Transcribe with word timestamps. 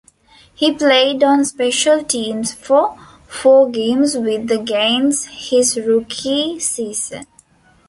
He 0.55 0.73
played 0.73 1.23
on 1.23 1.45
special 1.45 2.03
teams 2.03 2.55
for 2.55 2.97
four 3.27 3.69
games 3.69 4.17
with 4.17 4.47
the 4.47 4.57
Giants 4.57 5.25
his 5.25 5.77
rookie 5.77 6.59
season. 6.59 7.27